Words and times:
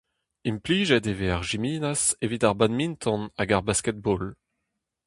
Implijet 0.51 1.05
e 1.11 1.13
vez 1.19 1.31
ar 1.35 1.43
jiminas 1.49 2.01
evit 2.25 2.45
ar 2.47 2.57
badminton 2.59 3.21
hag 3.37 3.49
ar 3.55 3.65
basket-ball. 3.67 4.23